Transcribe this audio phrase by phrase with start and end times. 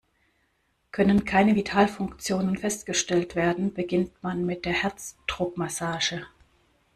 [0.91, 6.25] Können keine Vitalfunktionen festgestellt werden, beginnt man mit der Herzdruckmassage.